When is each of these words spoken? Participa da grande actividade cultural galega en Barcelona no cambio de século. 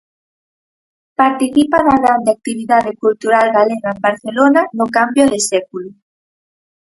Participa 1.21 1.77
da 1.87 1.95
grande 2.03 2.29
actividade 2.37 2.91
cultural 3.03 3.47
galega 3.57 3.89
en 3.95 4.03
Barcelona 4.07 4.61
no 4.77 4.85
cambio 4.97 5.23
de 5.31 5.39
século. 5.51 5.89